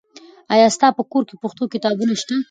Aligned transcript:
آیا 0.53 0.67
ستا 0.75 0.87
په 0.97 1.03
کور 1.11 1.23
کې 1.29 1.35
پښتو 1.43 1.63
کتابونه 1.73 2.13
سته؟ 2.21 2.35